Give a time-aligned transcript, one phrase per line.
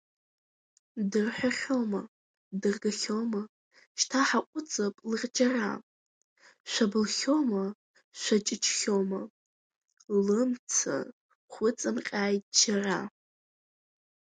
[1.11, 2.01] Дырҳәахьома,
[2.61, 3.41] дыргахьома,
[3.99, 5.69] шьҭа ҳаҟәыҵып лырџьара,
[6.71, 7.63] шәабылхьома,
[8.19, 9.21] шәаҷыҷхьома,
[10.25, 10.95] лымца
[11.51, 12.99] хәыҵымҟьааит џьара!